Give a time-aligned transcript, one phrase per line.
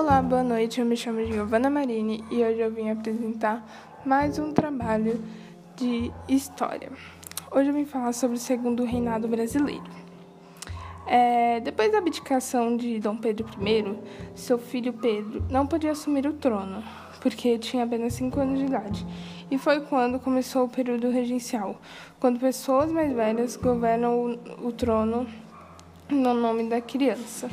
[0.00, 0.80] Olá, boa noite.
[0.80, 3.62] Eu me chamo Giovana Marini e hoje eu vim apresentar
[4.02, 5.22] mais um trabalho
[5.76, 6.90] de história.
[7.50, 9.84] Hoje eu vim falar sobre o segundo reinado brasileiro.
[11.06, 13.98] É, depois da abdicação de Dom Pedro I,
[14.34, 16.82] seu filho Pedro não podia assumir o trono,
[17.20, 19.06] porque tinha apenas 5 anos de idade.
[19.50, 21.78] E foi quando começou o período regencial,
[22.18, 25.26] quando pessoas mais velhas governam o, o trono
[26.10, 27.48] no nome da criança.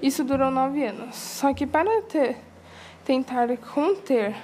[0.00, 1.16] Isso durou nove anos.
[1.16, 2.36] Só que para ter,
[3.04, 4.34] tentar conter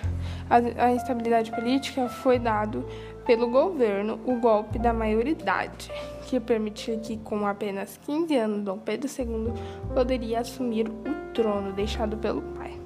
[0.49, 2.85] a, a instabilidade política, foi dado
[3.27, 5.91] pelo governo o golpe da maioridade,
[6.27, 9.53] que permitia que, com apenas 15 anos, Dom Pedro II
[9.95, 12.81] poderia assumir o trono deixado pelo pai.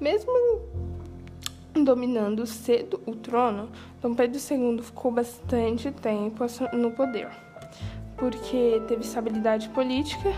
[0.00, 0.32] Mesmo
[1.74, 3.68] dominando cedo o trono,
[4.00, 7.49] Dom Pedro II ficou bastante tempo no poder
[8.20, 10.28] porque teve estabilidade política,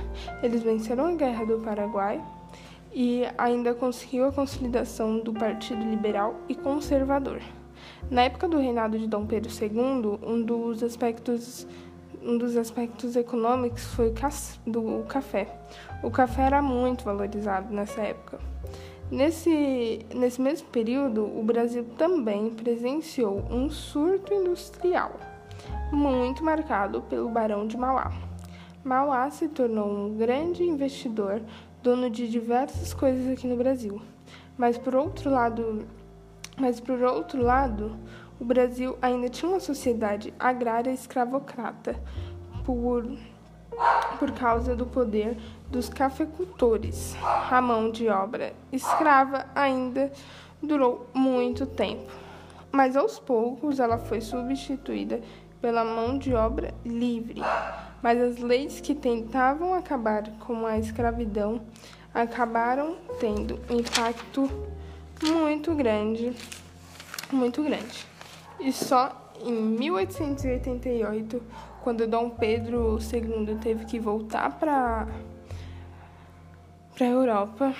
[0.43, 2.23] eles venceram a Guerra do Paraguai
[2.95, 7.43] e ainda conseguiu a consolidação do Partido Liberal e Conservador.
[8.09, 11.67] Na época do reinado de Dom Pedro II, um dos aspectos
[12.25, 14.15] um dos aspectos econômicos foi
[14.65, 15.59] do café.
[16.05, 18.39] O café era muito valorizado nessa época.
[19.11, 25.32] Nesse, nesse mesmo período, o Brasil também presenciou um surto industrial
[25.91, 28.13] muito marcado pelo Barão de Mauá.
[28.85, 31.41] Mauá se tornou um grande investidor,
[31.83, 34.01] dono de diversas coisas aqui no Brasil.
[34.57, 35.87] Mas por outro lado,
[36.57, 37.97] mas por outro lado,
[38.41, 41.97] o Brasil ainda tinha uma sociedade agrária escravocrata
[42.65, 43.07] por
[44.19, 45.37] por causa do poder
[45.71, 47.17] dos cafeicultores.
[47.51, 50.13] A mão de obra escrava ainda
[50.63, 52.13] durou muito tempo,
[52.71, 55.21] mas aos poucos ela foi substituída
[55.63, 57.41] pela mão de obra livre,
[58.03, 61.63] mas as leis que tentavam acabar com a escravidão
[62.13, 64.51] acabaram tendo um impacto
[65.23, 66.33] muito grande,
[67.33, 68.07] muito grande.
[68.59, 71.43] E só em 1888,
[71.83, 75.07] quando Dom Pedro II teve que voltar para
[76.95, 77.75] para a Europa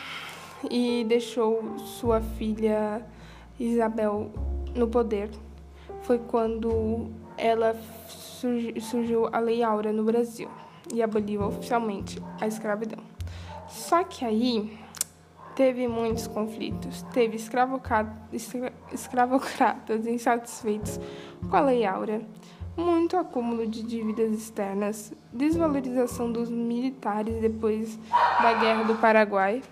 [0.71, 3.05] e deixou sua filha
[3.61, 4.31] Isabel
[4.75, 5.31] no poder,
[6.03, 7.11] foi quando
[7.43, 7.77] ela
[8.81, 10.49] surgiu a Lei Áurea no Brasil
[10.95, 13.03] e aboliu oficialmente a escravidão.
[13.69, 14.79] Só que aí
[15.57, 21.01] teve muitos conflitos, teve escravocratas insatisfeitos
[21.51, 22.23] com a Lei Áurea,
[22.77, 27.99] muito acúmulo de dívidas externas, desvalorização dos militares depois
[28.41, 29.63] da Guerra do Paraguai.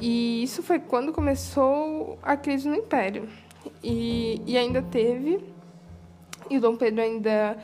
[0.00, 3.28] E isso foi quando começou a crise no Império.
[3.82, 5.40] E, e ainda teve
[6.50, 7.56] e Dom Pedro ainda